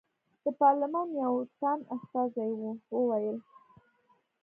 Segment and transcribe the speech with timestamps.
[0.43, 2.49] د پارلمان یو تن استازي
[2.95, 3.37] وویل.